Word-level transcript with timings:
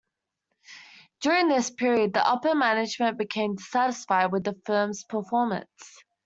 During 1.19 1.47
this 1.47 1.69
period, 1.69 2.13
the 2.15 2.27
upper 2.27 2.55
management 2.55 3.19
became 3.19 3.53
dissatisfied 3.57 4.31
with 4.31 4.45
the 4.45 4.59
firm's 4.65 5.03
performance. 5.03 6.03